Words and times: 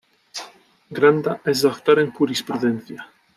Granda 0.89 1.41
es 1.45 1.61
doctor 1.61 1.99
en 1.99 2.09
Jurisprudencia. 2.11 3.07